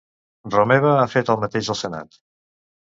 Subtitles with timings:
[0.55, 2.23] Romeva ha fet el mateix al Senat.